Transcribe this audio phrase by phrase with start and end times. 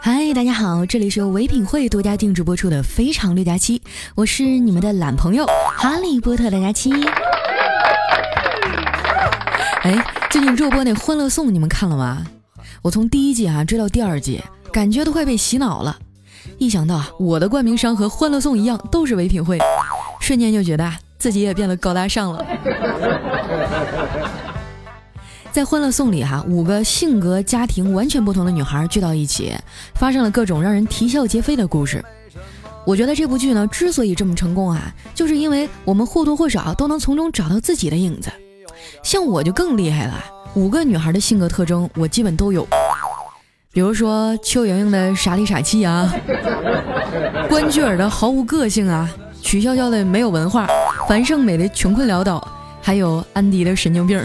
[0.00, 3.78] 嗨大家好，这里是由唯品会独家定制播出的《非常六加七》，
[4.14, 6.92] 我是你们的懒朋友哈利波特的佳期。
[9.82, 12.22] 哎，最近热播那《欢乐颂》，你们看了吗？
[12.82, 15.98] 我从第一季啊追到第二季，感觉都快被洗脑了。
[16.58, 19.58] 一想到我的冠名商和《欢乐颂》一样都是唯品会，
[20.20, 22.44] 瞬间就觉得自己也变得高大上了。
[25.50, 29.54] 在《欢乐颂》里，哈，五个性格、家庭完全不同的女孩聚到一起，
[29.94, 32.04] 发生了各种让人啼笑皆非的故事。
[32.84, 38.30] 我觉得这部剧呢，之所以这么成功啊，就是因为我们或多或少都能从中找到自己的影子。
[39.02, 40.14] 像我就更厉害了，
[40.54, 42.66] 五个女孩的性格特征我基本都有。
[43.72, 46.12] 比如说邱莹莹的傻里傻气啊，
[47.48, 49.08] 关雎尔的毫无个性啊，
[49.40, 50.66] 曲筱绡的没有文化，
[51.08, 52.46] 樊胜美的穷困潦倒。
[52.80, 54.18] 还有安迪的神经病。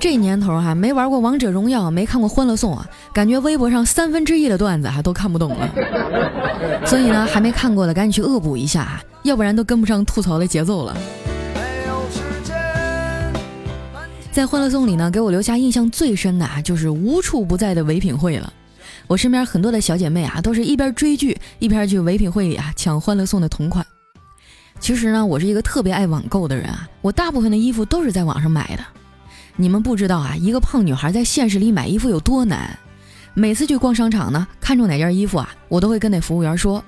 [0.00, 5.68] 这年头哈，没玩过王者荣耀，没看过欢乐颂啊，感觉微博上三分之一的段子哈都看不懂了。
[6.86, 10.96] 所以呢，还没看过的赶紧去恶补一下，要不然都跟不上吐槽的节奏了。
[14.30, 18.52] 在欢乐颂里呢，给我留下印象最深的啊，就是无处不在的唯品会了。
[19.08, 23.84] 我身边很多的小姐妹啊，都是一边追剧一边去唯品会里啊抢欢乐颂的同款。
[24.78, 28.84] 其实呢，我是一个特别爱网购的人啊，我大部分的衣服都是在网上买的。
[29.60, 32.78] 你们不知道啊，一个胖女孩在现实里买衣服有多难。
[33.34, 36.82] 每次去逛商场呢，看中哪件衣服啊，我都会跟那服务员说：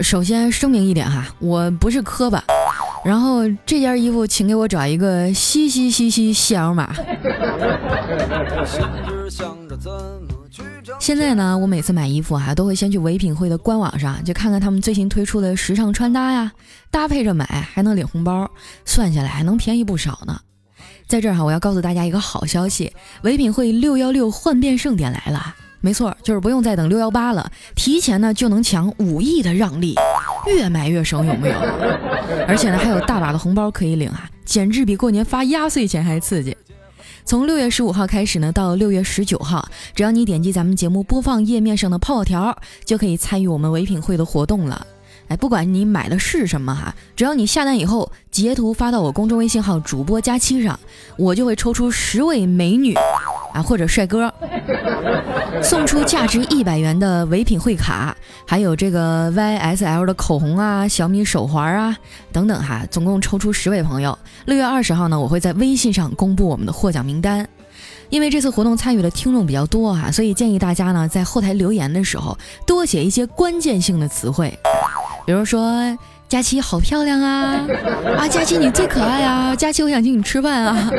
[0.00, 2.42] 首先声明一点哈，我不是磕巴。
[3.04, 6.92] 然后这件衣服，请给我找一个西西西西细腰码。
[10.98, 16.50] 现在呢，我每次买衣服哈，都会先去唯品会的官网上，就看看他们最新推出的时尚穿搭呀，
[16.90, 18.50] 搭配着买还能领红包，
[18.84, 20.40] 算下来还能便宜不少呢。
[21.12, 22.90] 在这儿哈，我要告诉大家一个好消息，
[23.20, 29.94] 唯品会六幺六换变盛典来了，没错，就是不用再等六幺八了，提前呢就能抢五亿的让利，
[30.46, 31.56] 越买越省，有没有？
[32.48, 36.56] 而且呢，还有大把的红包可以领啊，简直比过年发压岁钱还刺激。
[37.26, 42.56] 从六月十五号开始呢，到六月十九号，只要你点击咱们节目播放页面上的泡泡条，
[42.86, 44.86] 就可以参与我们唯品会的活动了。
[45.28, 50.78] 哎，不管你买的是什么哈，只要你下单以后截图发到我公众微信号主播佳期上，
[51.16, 52.96] 我就会抽出十位美女。
[53.52, 54.32] 啊，或者帅哥，
[55.62, 58.16] 送出价值一百元的唯品会卡，
[58.46, 61.94] 还有这个 YSL 的口红啊，小米手环啊，
[62.32, 64.18] 等等哈，总共抽出十位朋友。
[64.46, 67.46] 六月二十号呢，我会在微信上公布我们的获奖名单。
[68.08, 74.58] 因为这次活动参与的听众比较多哈，所以建议大家呢在后台留言的时候多写一些关键性的词汇，
[75.24, 75.96] 比如说
[76.28, 77.66] 佳琪好漂亮啊，
[78.18, 80.90] 啊佳琪你最可爱啊，佳琪我想请你吃饭啊，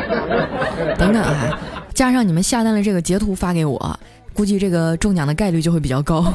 [0.98, 1.58] 等等啊。
[1.92, 4.00] 加上你们下单的这个截图发给我，
[4.32, 6.32] 估计这个中奖的概率就会比较高。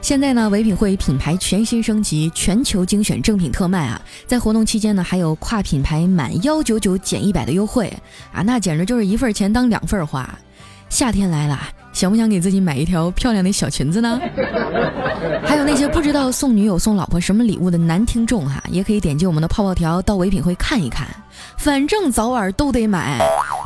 [0.00, 4.00] 现在呢，唯品会品牌全新升级，全球精选正品特卖啊！
[4.26, 7.92] 在活动期间呢，还有跨品牌满幺九九减一百的优惠
[8.32, 10.28] 啊，那简直就是一份钱当两份花。
[10.88, 11.58] 夏天来了。
[11.92, 14.20] 想不想给自己买一条漂亮的小裙子呢？
[15.44, 21.06] 还有那些不知道送女友送老婆什么礼物的男听众哈，也可以点击我们的泡泡条到唯品会看一看，
[21.56, 23.18] 反正早晚都得买，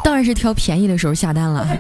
[0.04, 1.66] 当然是挑便宜的时候下单了。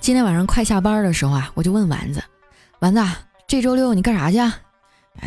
[0.00, 2.22] 今天晚上快下班的时候啊，我就问丸子，
[2.80, 3.02] 丸子，
[3.46, 4.38] 这周六你干啥去？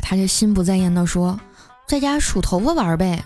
[0.01, 1.39] 他就心不在焉的说。
[1.87, 3.21] 在家数头发玩呗，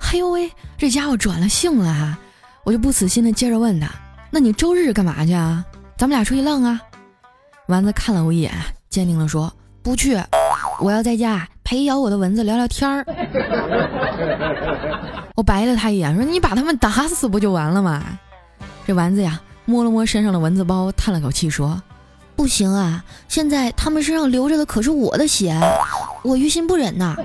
[0.00, 2.18] 哎呦喂，这家伙转了性了哈！
[2.64, 3.88] 我就不死心的接着问他，
[4.30, 5.64] 那你周日干嘛去啊？
[5.96, 6.80] 咱们俩出去浪啊？
[7.68, 8.52] 丸子看了我一眼，
[8.90, 9.52] 坚定的说
[9.82, 10.20] 不去，
[10.80, 13.06] 我要在家陪咬我的蚊子聊聊天儿。
[15.36, 18.02] 我白了他一眼，说你把他们打死不就完了吗？
[18.84, 21.80] 这丸子呀，摸了摸身上的蚊子包，叹了口气说。
[22.36, 23.02] 不行啊！
[23.28, 25.58] 现在他们身上流着的可是我的血，
[26.22, 27.16] 我于心不忍呐。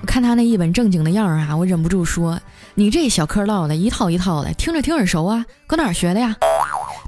[0.00, 2.40] 我看他那一本正经的样儿啊，我忍不住说
[2.74, 6.34] ：“你这小嗑唠的一套一套的，听着挺耳熟啊，搁哪儿学的呀？”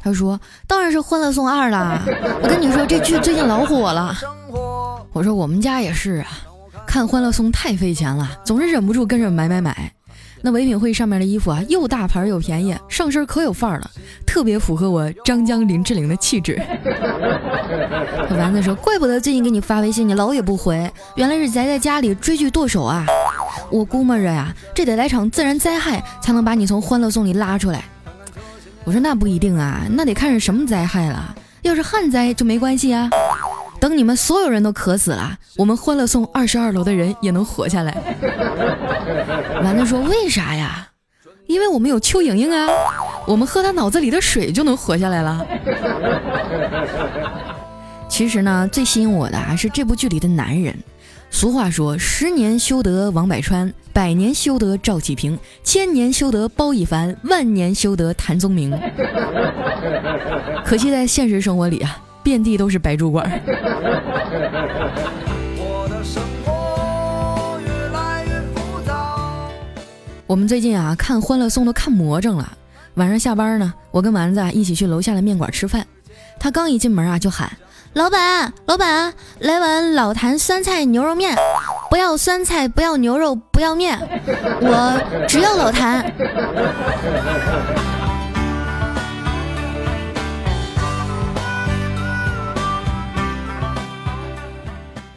[0.03, 2.03] 他说：“当然是《欢乐颂二》啦！
[2.43, 4.17] 我跟你说，这剧最近老火了。”
[5.13, 6.29] 我说：“我们家也是啊。”
[6.87, 9.93] 看欢乐颂太费钱了，总是忍不住跟着买买买。
[10.43, 13.91] 那唯品会上面的衣服啊，又大牌又便宜，上身可有范儿了，
[14.27, 16.61] 特别符合我张江林志玲的气质。
[18.37, 23.05] 丸子说：“怪不得最近给你发微信你老也不回，原来是宅在家里追剧剁手啊！
[23.71, 27.85] 我估摸着呀，这得来场自然灾害才能把你从欢乐颂里拉出来。”
[28.85, 31.35] 我说：“那不一定啊，那得看是什么灾害了。
[31.63, 33.11] 要是旱灾就没关系啊。”
[33.81, 37.97] 等你们所有人都渴死了，我们欢乐颂二十二楼的人也能活下来。
[39.65, 40.87] 丸子说：“为啥呀？
[41.47, 42.69] 因为我们有邱莹莹啊，
[43.27, 45.47] 我们喝她脑子里的水就能活下来了。”
[48.09, 50.77] 其实呢，最吸引我的还是这部剧里的男人。
[51.31, 58.77] 俗话说：“十年修得王百川，百年修得赵启平，千年修得包奕凡，万年修得谭宗明。”
[60.67, 61.99] 可惜在现实生活里啊。
[62.23, 63.41] 遍地都是白主管。
[70.27, 72.53] 我们最近啊看《欢乐颂》都看魔怔了。
[72.95, 75.87] 晚上下班呢，我跟丸子啊一起去楼下的面馆吃饭。
[76.39, 77.51] 他刚一进门啊就喊
[77.95, 81.37] ：“老板，老板，来碗老坛酸菜牛肉面，
[81.91, 83.99] 不要酸菜，不要牛肉，不要面，
[84.61, 86.11] 我只要老坛。”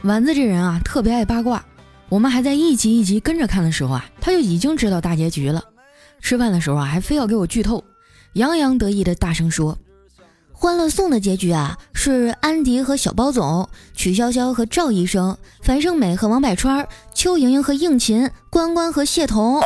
[0.04, 1.64] 丸子这人啊，特别爱八卦。
[2.10, 5.64] 我们还在一集一集跟着看的时候啊，他就已经知道大结局了。
[6.20, 7.86] 吃饭的时候啊，还非要给我剧透，
[8.34, 9.78] 洋洋得意的大声说
[10.52, 19.62] ：“欢乐颂的结局啊，是安迪和小包总，曲筱绡和赵医生，樊胜美和王柏川，邱莹莹和应勤，关关和谢童，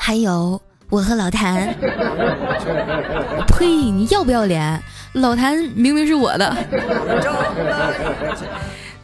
[0.00, 0.60] 还有
[0.90, 1.72] 我和老谭。
[3.46, 3.66] 呸！
[3.66, 4.82] 你要不要脸？
[5.12, 6.56] 老谭明明是我的。”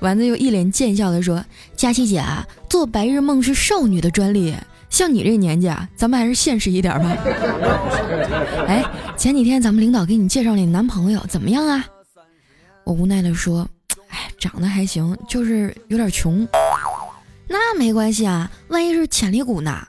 [0.02, 1.42] 丸子又一脸贱笑地说
[1.76, 4.52] ：“佳琪姐啊，做白日梦是少女的专利，
[4.90, 7.16] 像你这年纪啊，咱们还是现实一点吧。
[8.66, 8.84] ”哎，
[9.16, 11.86] 前几天咱们领导给你介绍那男朋友怎么样啊？
[12.82, 13.64] 我无奈地说
[14.10, 16.46] ：“哎，长得还行，就是有点穷。
[17.46, 19.86] 那没关系啊，万一是潜力股呢？”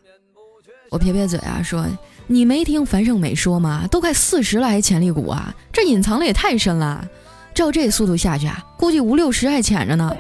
[0.92, 1.88] 我撇撇嘴啊，说
[2.28, 3.88] ：“你没听樊胜美说吗？
[3.90, 5.56] 都快四十了还潜力股啊？
[5.72, 7.04] 这隐藏的也太深了。”
[7.54, 10.16] 照这速度下去啊，估计五六十还潜着呢。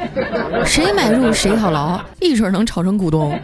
[0.65, 3.38] 谁买入谁套牢，一准能炒成股东。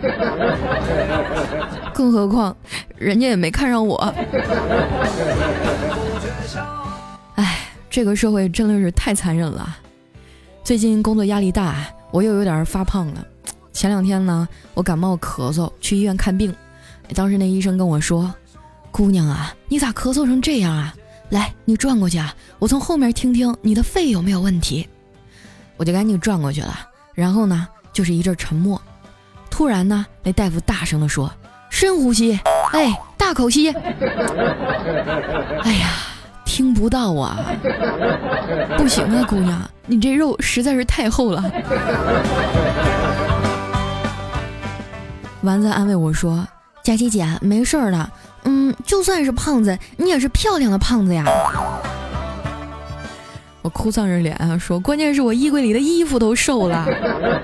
[1.94, 2.56] 更何况，
[2.97, 3.97] 人家也没看上我。
[7.36, 9.77] 哎，这个社会真的是太残忍了。
[10.63, 11.75] 最近工作压力大，
[12.12, 13.25] 我又有点发胖了。
[13.74, 16.53] 前两天呢，我感冒咳嗽，去医院看病。
[17.15, 18.31] 当时那医生跟我说
[18.91, 20.94] ：“姑娘啊，你咋咳嗽成这样啊？”
[21.30, 22.34] 来，你转过去啊！
[22.58, 24.88] 我从后面听听你的肺有没有问题。
[25.78, 26.78] 我就赶紧转过去了，
[27.14, 28.81] 然后呢，就是一阵沉默。
[29.50, 31.31] 突然呢，那大夫大声地说
[31.70, 32.40] ：“深呼吸，
[32.74, 33.70] 哎，大口吸。”
[35.62, 35.90] 哎呀，
[36.46, 37.38] 听不到啊！
[38.78, 41.44] 不行啊，姑娘，你这肉实在是太厚了。
[45.42, 46.46] 丸子安慰我说
[46.84, 48.12] ：“佳琪姐，没事儿的。”
[48.44, 51.25] 嗯，就算是胖子，你也是漂亮的胖子呀！
[53.62, 56.86] 我哭丧着脸啊说，关键是我衣柜里的衣服都瘦了，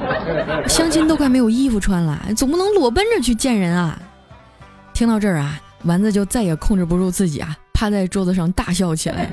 [0.68, 4.00] 相亲都快没有衣服穿了，总不能裸奔着去见人啊！
[4.94, 7.56] 听到这儿啊，丸子就再也控制不住自己啊。
[7.76, 9.30] 趴在桌子上大笑起来。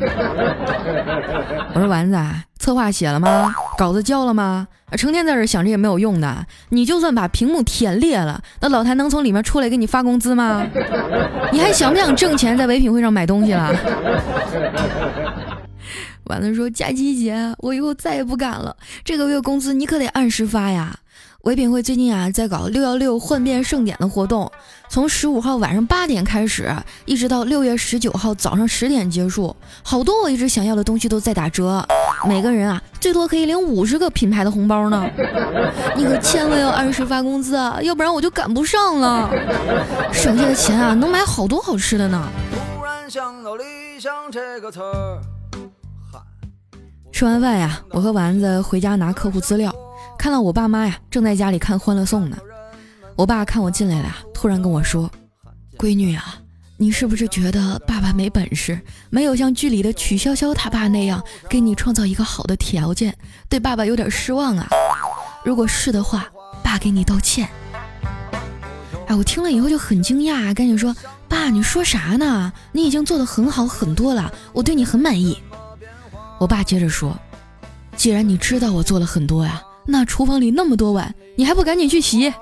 [1.72, 2.18] 我说丸子，
[2.58, 3.54] 策划写了吗？
[3.78, 4.66] 稿子交了吗？
[4.98, 6.44] 成天在这想这些没有用的。
[6.70, 10.66] 你就算把屏幕舔裂了，那老谭能从里面出来给你发工资吗？
[11.52, 13.72] 你还想不想挣钱在唯品会上买东西了？
[16.24, 18.76] 丸子说：佳琪姐，我以后再也不敢了。
[19.04, 20.94] 这个月工资你可得按时发呀。
[21.42, 24.48] 唯品会最近啊，在搞六幺六换变盛典的活动，
[24.88, 26.72] 从十五号晚上八点开始，
[27.04, 29.54] 一直到六月十九号早上十点结束。
[29.82, 31.84] 好多我一直想要的东西都在打折，
[32.28, 35.04] 每个人啊，最多可以领五十个品牌的红包呢。
[35.96, 39.28] 你可千万要按时发工资啊，要不然我就赶不上了。
[40.12, 42.28] 省下的钱啊，能买好多好吃的呢。
[47.10, 49.74] 吃完饭呀，我和丸子回家拿客户资料。
[50.22, 52.38] 看到我爸妈呀，正在家里看《欢乐颂》呢。
[53.16, 55.10] 我爸看我进来了，突然跟我说
[55.76, 56.36] ：“闺女啊，
[56.76, 63.12] 你是不是觉得爸爸没本事，没有像剧里的曲筱绡他爸那样给你创造一个好的条件，
[63.48, 64.68] 对爸爸有点失望啊？
[65.44, 66.28] 如果是的话，
[66.62, 67.48] 爸给你道歉。”
[69.08, 70.94] 哎，我听了以后就很惊讶，赶紧说
[71.26, 72.52] ：“爸，你说啥呢？
[72.70, 75.36] 你已经做的很好很多了，我对你很满意。”
[76.38, 77.18] 我爸接着说
[77.98, 82.32] ：“既然你知道我做了很多呀。”那厨房里那么多碗，你还不赶紧去洗？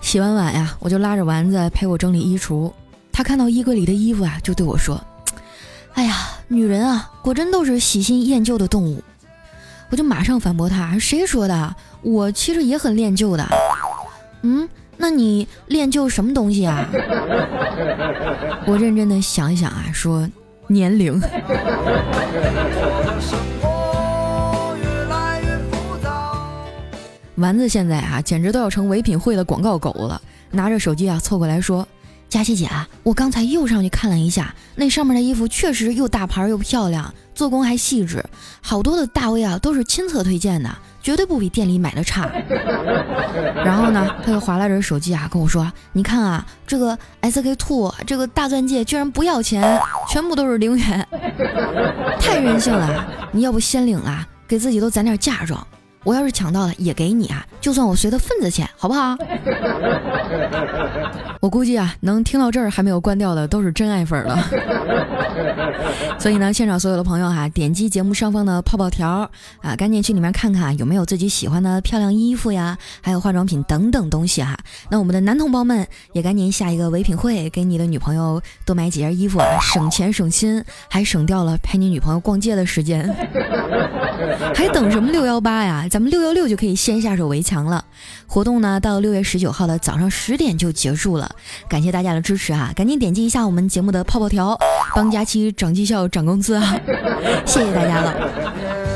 [0.00, 2.70] 洗完碗呀，我就拉着丸子陪我整理衣橱。
[3.12, 5.00] 他看到衣柜里的衣服啊，就对我说
[5.94, 6.16] ：“哎呀，
[6.48, 9.02] 女人啊，果真都是喜新厌旧的动物。”
[9.90, 11.76] 我就马上反驳他：“谁说的？
[12.02, 13.46] 我其实也很恋旧的。”
[14.42, 16.88] 嗯，那你恋旧什么东西啊？
[18.66, 20.28] 我认真的想一想啊，说
[20.72, 21.20] 年龄。
[27.36, 30.20] 丸子现在啊，简直都要成唯品会的广告狗了。
[30.50, 31.86] 拿着手机啊，凑过来说
[32.28, 38.24] ：“佳琪姐啊，我刚才又上去看了一下，那上面的衣服确实又大牌又漂亮，做工还细致，
[38.60, 40.70] 好多的大 V 啊都是亲测推荐的，
[41.02, 42.30] 绝对不比店里买的差。
[43.64, 51.06] ”然后呢，他又划拉着手机啊，跟我说：“你看啊，这个 SK two 这个大钻戒居然不要钱，全部都是零元，
[52.20, 53.06] 太任性了！
[53.32, 55.66] 你要不先领了，给自己都攒点嫁妆。”
[56.04, 59.16] 我要是抢到了，也给你啊，就算我随的份子钱，好不好？
[61.40, 64.38] 我估计啊，能听到这儿还没有关掉的，都是真爱粉了。
[66.18, 69.28] 所以呢，现场所有的朋友哈，点击节目上方的泡泡条
[69.60, 74.56] 啊，赶紧去里面看看有没有自己喜欢的漂亮衣服呀，还有化妆品等等东西哈。
[74.88, 83.08] 那我们的男同胞们也赶紧下一个唯品会，给你的女朋友多买几件衣服啊，省钱省心，还省掉了陪你女朋友逛街的时间。
[84.54, 85.86] 还等什么六幺八呀？
[85.92, 87.84] 咱们六幺六就可以先下手为强了。
[88.26, 91.36] 活动呢，到六月十九号的早上十点就结束了。
[91.68, 92.72] 感谢大家的支持啊！
[92.74, 94.58] 赶紧点击一下我们节目的泡泡条，
[94.96, 96.74] 帮佳期涨绩效、涨工资啊！
[97.44, 98.91] 谢谢大家了。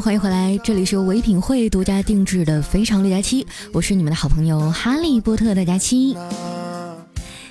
[0.00, 6.16] 欢迎回来，这里是由唯品会独家定制的《非常六加七》，我是你们的好朋友哈利波特的佳期。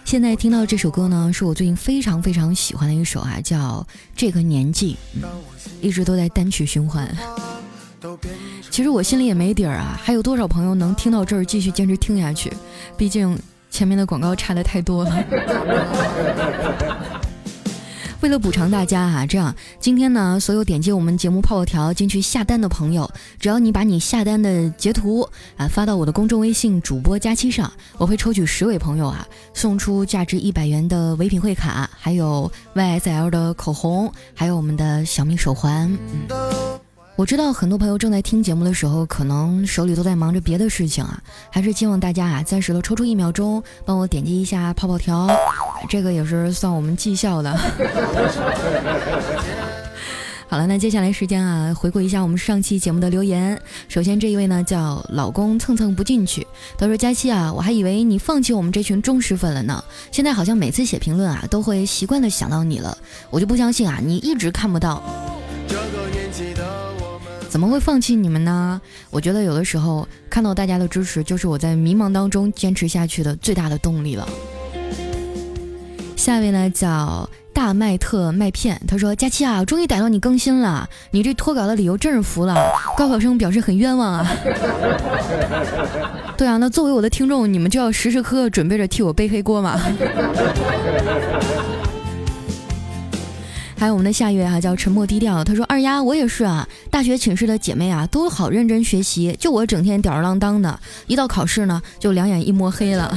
[0.04, 3.86] 现在听到这首歌呢，是我最近非常非常喜欢的一首啊，叫
[4.16, 4.96] 《这个年纪》，
[5.82, 7.10] 一直都在单曲循环。
[8.70, 12.52] 其实我心里也没底儿啊，还有多少朋友能听到这儿继续坚持听下去？
[12.98, 13.38] 毕竟
[13.72, 15.24] 前面的广告差的太多了。
[18.24, 25.28] 为了补偿大家哈，这样今天呢，所有点击我们节目泡泡条进去下单的朋友，只要你把你下单的截图
[25.58, 35.92] 啊发到我的公众微信主播佳期上，我会抽取十位朋友啊，送出价值一百元的唯品会卡，还有 YSL 的口红，还有我们的小米手环。
[37.16, 45.28] 我知道很多朋友正在听节目的时候，可能手里都在忙着别的事情啊，还是希望大家啊，暂时的抽出一秒钟，帮我点击一下泡泡条，
[45.88, 47.56] 这个也是算我们绩效的。
[50.50, 53.62] 好了，那接下来时间啊，回顾一下我们上期节目的留言。
[53.88, 56.48] 首先这一位呢叫老公蹭蹭不进去，
[56.80, 62.98] 他说：佳期啊，我还以为你放弃我们这群忠实粉了呢，现在好像每次写评论啊，都会习惯的想到你了，
[63.30, 65.04] 我就不相信啊，你一直看不到。
[67.54, 68.82] 怎么会放弃你们呢？
[69.12, 74.28] 我觉得有的时候看到大家的支持，就是我在迷茫当中坚持下去的最大的动力了。
[76.16, 82.56] 下一位呢叫大麦特麦片，他说：佳期啊，终于逮到你更新了，你这脱稿的理由真是服了。
[82.98, 84.28] 高考生表示很冤枉啊。
[86.36, 89.80] 对啊，那作为我的听众，你们就要时时刻刻准备着替我背黑锅嘛。
[93.84, 95.44] 还有我们的下一位哈，叫沉默低调。
[95.44, 103.14] 他说：“二丫，我也是啊，大学寝室的姐妹啊，都好认真学习，就我整天吊儿郎当的，一到考试呢，就两眼一抹黑了。”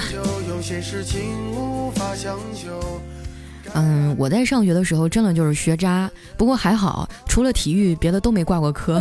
[3.74, 9.00] 嗯，我在上学的时候真的就是学渣，不过还好，除了体育，别的都没挂过科。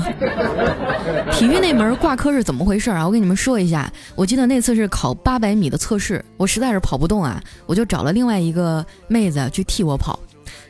[1.34, 3.04] 体育那门挂科是怎么回事啊？
[3.04, 10.20] 我跟你们说一下，我记得那次是考八百米的测试，我实在是跑不动啊，我就找了另外一个妹子去替我跑。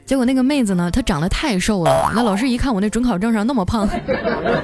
[0.06, 3.90] 结果那个妹子呢，她长得太瘦了，那老师一看我那准考证上那么胖，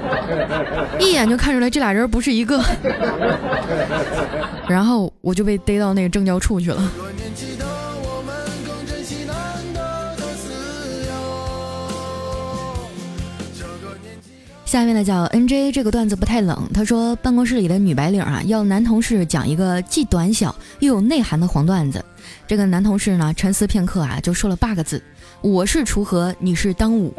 [1.02, 2.64] 一眼就看出来这俩人不是一个，
[4.68, 6.92] 然后我就被逮到那个政教处去了。
[14.64, 16.70] 下面呢叫 N J，这个段子不太冷。
[16.74, 22.06] 他说办公室里的女白领啊，要男同事讲一个既短小又有内涵的黄段子。
[22.48, 25.04] 这个男同事呢沉思片刻啊，就说了八个字：
[25.42, 27.12] 我是锄禾，你是当午。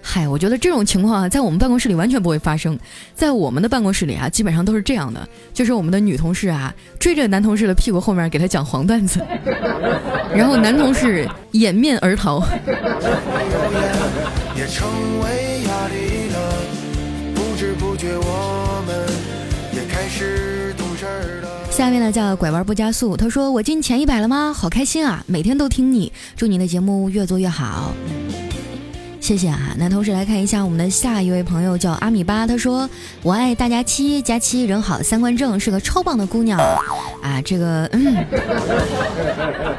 [0.00, 2.78] 嗨，我觉得这种情况啊，在我们办公室里完全不会发生。
[3.14, 9.20] 在我们的办公室里啊，基本上都是这样的，就是我们的女同事啊，追着男同事的屁股后面给他讲黄段子，
[10.34, 12.42] 然后男同事掩面而逃。
[21.78, 24.52] 下面呢叫拐弯不加速，他说我进前一百了吗？
[24.52, 27.92] 好开心啊，每天都听你，祝你的节目越做越好。
[29.20, 32.90] 谢谢啊，那同时来看一下我们的下一位朋友叫阿米巴，他说
[33.22, 36.58] 我爱大家七，佳期人好三观正，是个超棒的姑娘
[37.22, 37.40] 啊。
[37.44, 38.26] 这个嗯，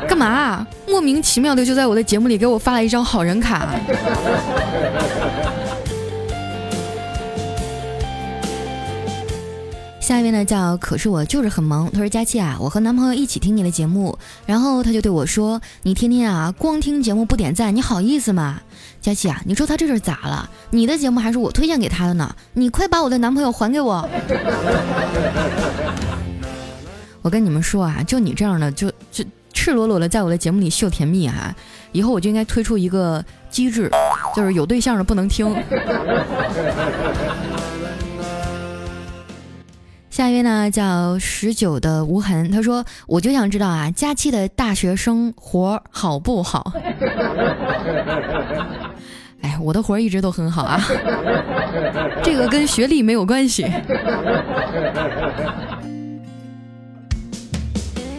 [0.07, 0.65] 干嘛？
[0.87, 3.75] 莫名其妙的就在我的节目里给我发了一张好人卡。
[10.09, 18.59] 下一位呢叫可是我就是很萌，他说佳期啊，我和男朋友一起听你的节目，然后他就对我说，你天天啊光听节目不点赞，你好意思吗？
[18.99, 20.49] 佳琪啊，你说他这是咋了？
[20.71, 22.35] 你的节目还是我推荐给他的呢？
[22.53, 24.09] 你快把我的男朋友还给我！
[27.21, 29.23] 我跟你们说啊，就你这样的，就就
[29.53, 31.55] 赤裸裸的在我的节目里秀甜蜜啊！
[31.91, 33.91] 以后我就应该推出一个机制，
[34.35, 35.55] 就是有对象的不能听。
[40.19, 46.73] 下一位呢叫十九的无痕，他说：“我就想知道啊，佳期的大学生活好不好？”
[49.39, 50.77] 哎，我的活一直都很好啊，
[52.21, 53.65] 这个跟学历没有关系。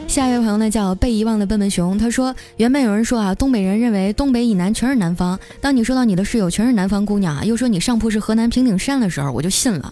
[0.09, 5.39] 下一位朋友呢叫被遗忘的笨笨熊，他说原本有人说啊，东北人认为东北以南全是南方。
[5.61, 9.91] 当你说到你的室友全是南方姑娘，又说你上铺是河南平顶山的时候，我就信了。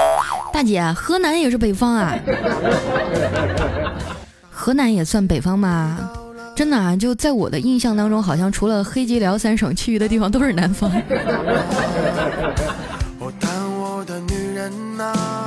[0.53, 2.15] 大姐，河南也是北方啊，
[4.51, 6.11] 河南也算北方吗？
[6.57, 10.91] 真的啊，就在我的印象当中，好像除了黑吉辽三省，其余的地方都是南方。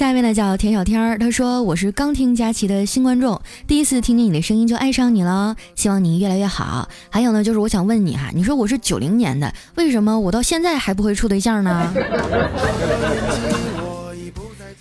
[0.00, 6.88] 下面呢叫田小天儿，他说我是刚听佳琪的新观众，第一次听见你的声音就爱上你了，希望你越来越好。
[7.10, 11.92] 还有呢，就是我想问你哈，你说我是九零年的，为什么我到现在还不会处对象呢？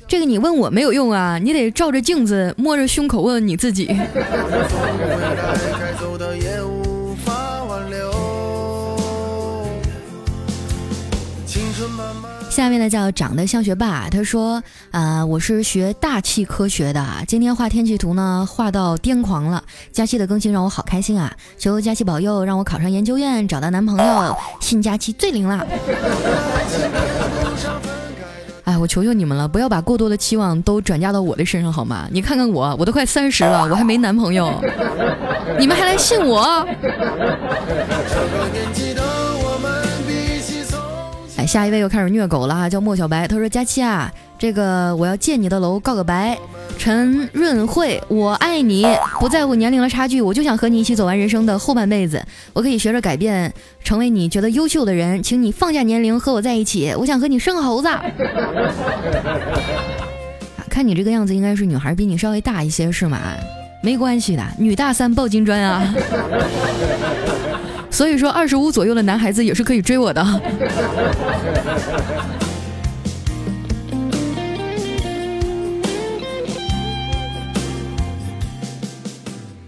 [0.07, 3.93] 这个你问我没有用啊，你得照着镜子摸着胸口问问你自己。
[12.49, 19.63] 下面呢叫长得像学霸，他说啊，我是学大气科学的，今天画天气图呢画到癫狂了。
[19.93, 25.65] 佳期的更新让我好开心啊，求佳期保佑，让我考上研究院，找到男朋友， 信佳期最灵了。
[28.65, 32.07] 哎，我求求你们了，不要把过多的期望都转嫁到我的身上好吗？
[32.11, 34.61] 你看看我，我都快三十了，我还没男朋友，
[35.57, 36.65] 你们还来信我？
[41.49, 43.27] 下一位又开始虐狗了，叫莫小白。
[43.27, 46.37] 他说：“佳期啊，这个我要借你的楼告个白。
[46.77, 48.85] 陈润慧，我爱你，
[49.19, 52.23] 不在乎年龄的差距，我就想和你一起走完人生的后半辈子。
[52.53, 53.51] 我可以学着改变，
[53.83, 56.93] 成为你觉得优秀的人，请你放下年龄和我在一起。
[56.95, 57.89] 我想和你生猴子。
[60.69, 63.19] 看你这个样子，应该是女孩比你稍微大一些，是吗？
[63.81, 65.91] 没关系的，女大三抱金砖啊。”
[67.91, 70.23] 所以说，二十五左右的男孩子也是可以追我的。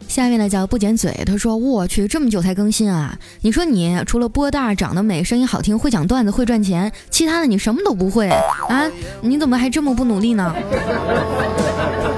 [0.08, 3.18] 下面呢叫不剪嘴，他说：“我去，这么久才更新啊？
[3.42, 8.28] 你说你除了波大、长得美、声音好听、会讲段子、会赚钱，其他的你什么都不会
[8.70, 8.92] 啊？
[9.22, 10.54] 你怎么还这么不努力呢？”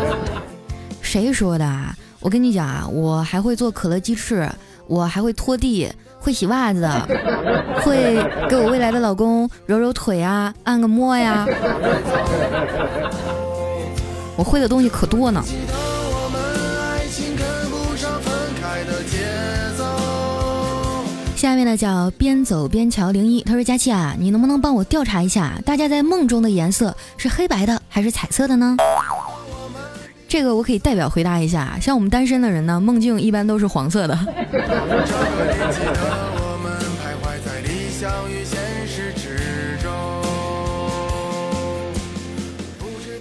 [1.01, 1.95] 谁说的？
[2.19, 4.49] 我跟你讲啊，我还会做可乐鸡翅。
[4.87, 6.89] 我还会拖地，会洗袜子，
[7.83, 8.17] 会
[8.49, 11.45] 给我未来的老公揉揉腿啊，按个摩呀。
[14.35, 15.43] 我会的东西可多呢。
[21.35, 28.77] 下面呢叫边走边瞧零一，他说佳琪啊，你能不能帮我调查一下，大家在梦中的颜色是黑白的还是彩色的呢？
[30.33, 34.17] 这个我可以代表回答一下，像我们单身的人呢，梦境一般都是黄色的。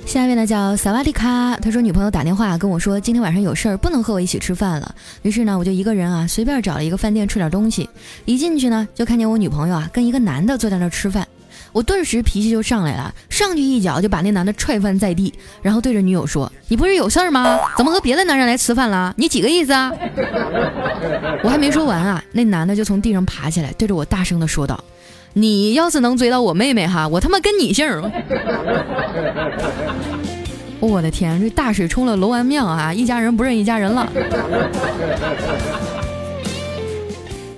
[0.06, 7.90] 下一位呢叫萨瓦迪卡，他说女朋友打电话跟我说今天晚上有事儿不能和我一起吃饭了，于是呢我就一个人啊随便找了一个饭店吃点东西，
[8.24, 11.28] 一进去呢就看见我女朋友啊跟一个男的坐在那吃饭，
[11.72, 15.32] 我顿时脾气就上来了，上去一脚就把那男的踹翻在地，
[15.62, 17.58] 然后对着女友说：“你不是有事儿吗？
[17.76, 19.14] 怎么和别的男人来吃饭了？
[19.16, 19.90] 你几个意思啊？”
[21.42, 24.82] 我还没说完啊，那男的就从地上爬起来，对着我大声的说道。
[25.34, 27.86] 你要是能追到我妹妹哈，我他妈跟你姓！
[30.78, 34.06] 我的天，这大水冲了龙王庙啊，一家人不认一家人了。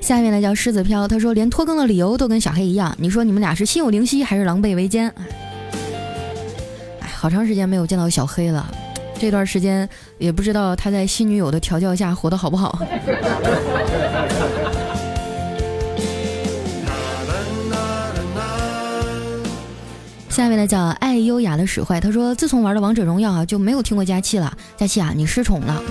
[0.04, 5.08] 下面呢叫狮子飘，他说连拖更的理由都跟小黑一样，你说你们俩是心有灵犀还是狼狈为奸？
[7.00, 8.70] 哎，好长时间没有见到小黑了，
[9.18, 9.88] 这段时间
[10.18, 12.78] 也不知道他在新女友的调教下活得好不好。
[20.28, 24.54] 下面呢叫爱优雅的使坏，他说自从玩了王者荣耀啊，就没有听过佳期了。
[24.76, 25.82] 佳期啊，你失宠了，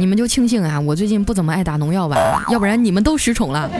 [0.00, 3.70] 你们就庆幸啊，我最近不怎么爱打农药吧，要不然你们都失宠了。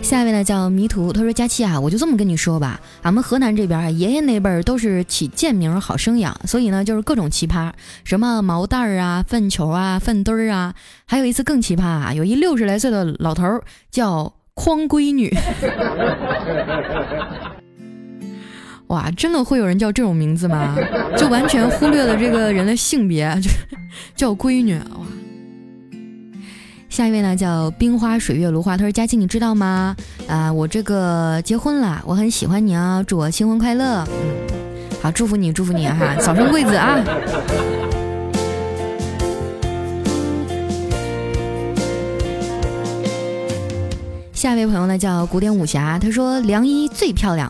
[0.00, 7.70] 下一位呢叫迷途，他说：“佳期啊，我就这么跟你说吧，俺们河南这边啊，爷爷那辈儿都是起贱名好生养，所以呢就是各种奇葩，
[8.04, 10.72] 什么毛蛋儿啊、粪球啊、粪堆儿啊，
[11.06, 15.30] 还有一次更奇葩啊，有一六十来岁的老头儿叫匡闺女，
[18.92, 20.76] 哇，真的会有人叫这种名字吗？
[21.16, 23.50] 就完全忽略了这个人的性别， 就
[24.14, 25.06] 叫闺女哇。”
[26.90, 28.76] 下一位呢，叫冰花水月如花。
[28.76, 29.96] 他说：“佳琪，你知道吗？
[30.28, 34.06] 啊，我这个结婚了，我很喜欢你啊，祝我新婚快乐。
[34.08, 34.10] 嗯，
[35.00, 37.02] 好，祝福你，祝福你哈，早生贵子啊。”
[44.34, 45.98] 下一位朋友呢，叫古典武侠。
[45.98, 47.48] 他说：“梁一最漂亮。”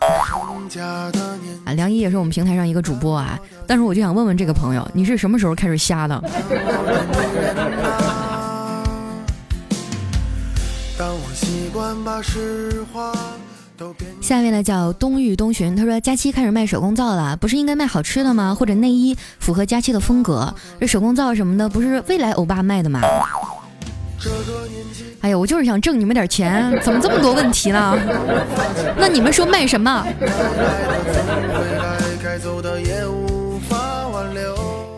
[1.65, 3.39] 啊，梁姨也是我们平台上一个主播啊。
[3.67, 6.23] 但是我就想问问这个朋友，你是什么时候开始瞎的？
[14.21, 18.55] 下面呢叫冬玉冬寻，他说佳期开始卖手工皂了，不是应该卖好吃的吗？
[18.55, 20.53] 或者内衣符合佳期的风格？
[20.79, 23.01] 这手工皂什么的，不是未来欧巴卖的吗？
[25.21, 27.97] 哎呀，我就是想挣你们点钱，怎么这么多问题呢？
[28.97, 30.05] 那你们说卖什么？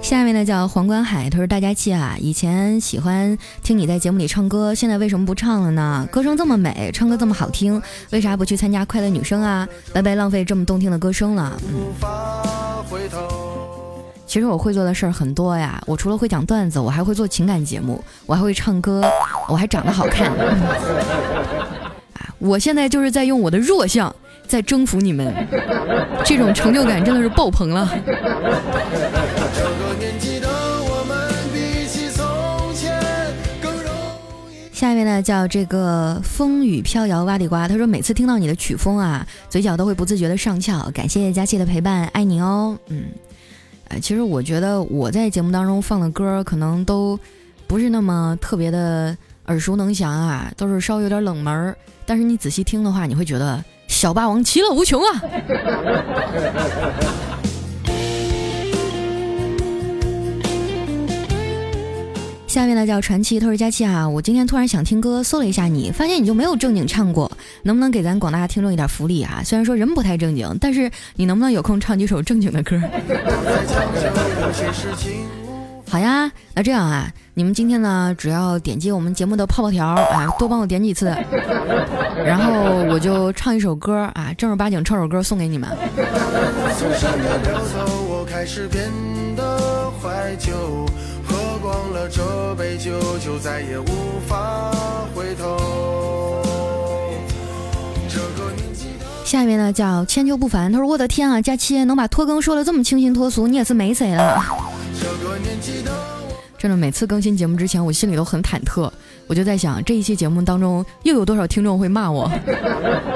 [0.01, 6.07] 下面呢叫黄冠海，他说大家气啊，以前喜欢听你在节目里唱歌，现在为什么不唱了呢？
[6.11, 9.67] 歌声这么美，唱歌这么好听，为啥不去参加快乐女声啊？
[9.91, 11.59] 白白浪费这么动听的歌声了。
[11.67, 11.91] 嗯，
[14.35, 19.01] 其实我会做的事儿很多呀，我除了会讲段子，我还会做情感节目，我还会唱歌，
[19.47, 20.29] 我还长得好看。
[22.19, 24.13] 啊，我现在就是在用我的弱项
[24.45, 25.33] 在征服你们，
[26.25, 27.89] 这种成就感真的是爆棚了。
[34.73, 37.69] 下一位呢，叫这个风雨飘摇哇里瓜。
[37.69, 40.91] 他说，每次听到你的曲风啊，嘴角都会不自觉的上翘。
[40.93, 42.77] 感谢佳期的陪伴，爱你哦。
[42.87, 43.24] 嗯，呃，
[44.01, 47.19] 其实我觉得我在节目当中放的歌，可能都
[47.67, 49.15] 不是那么特别的
[49.47, 51.75] 耳熟能详啊，都是稍微有点冷门。
[52.05, 55.21] 但是你仔细听的话，你会觉得小霸王其乐无穷啊。
[62.55, 67.29] 下面呢叫传奇，他说佳期啊，我今天突然想听歌，搜了一下你，发现你就没有正经唱过，
[67.63, 69.41] 能不能给咱广大听众一点福利啊？
[69.43, 72.81] 虽然说人不太正经，但是你能不能有空唱几首正经的歌？
[75.89, 81.13] 好呀，那这样啊，你们今天呢，只要点击我们节目的泡泡条啊，多帮我点几次，
[82.25, 85.69] 然后我就唱一首歌啊，正儿八经唱首歌送给你们。
[90.45, 90.94] 光
[91.91, 93.85] 了这杯酒，就再也无
[94.27, 94.71] 法
[95.13, 96.41] 回头。
[99.23, 104.41] 下面呢叫千秋不凡，他说我的天啊，佳期能把拖更说的这么清新脱俗，你也是没谁了。
[106.57, 108.89] 真的，每次更新节目之前，我心里都很忐忑，
[109.27, 112.31] 我就在想这一期节目当中又有多少听众会骂我，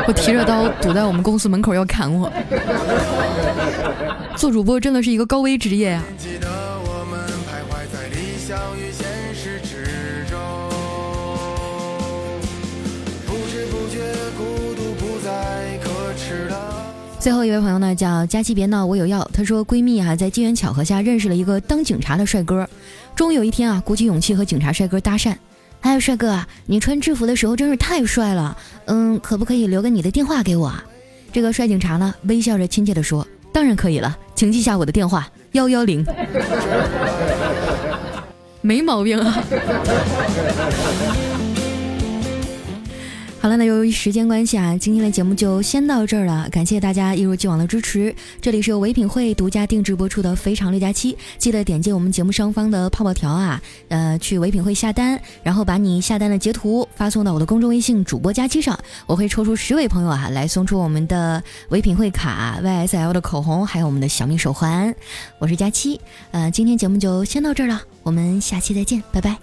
[0.08, 2.32] 我提着刀堵在我们公司门口要砍我。
[4.36, 6.04] 做主播真的是一个高危职业呀。
[17.30, 19.30] 最后一位朋友呢，叫佳期别闹，我有药。
[19.32, 22.68] 她说闺蜜啊在机缘巧合下认识了一个当警察的帅哥，
[23.15, 25.36] 终于有一天啊，鼓起勇气和警察帅哥搭讪。
[25.82, 30.74] 哎，帅哥，你穿制服的时候真是太帅了，嗯，可不可以留个你的电话给我？
[31.32, 36.04] 这个帅警察呢，微笑着亲切地说：“当然可以了，请记下我的电话 幺幺零。”
[38.62, 39.44] 没毛病啊。
[43.41, 46.49] 好了，那由于时间关系啊，今天的节目就先到这儿了。
[46.52, 48.13] 感谢大家一如既往的支持。
[48.41, 64.93] 这里是由唯品会独家定制播出的《非常六加七》，记得点击我们节目上方的泡泡条啊，呃，去唯品会下单，然后把你下单的截图发送到我的公众微信主播佳期上，我会抽出十位朋友啊，来送出我们的唯品会卡、YSL 的口红，还有我们的小米手环。
[65.38, 65.97] 我是佳期，
[66.32, 69.38] 呃，今天节目就先到这儿了，我们下期再见，拜拜。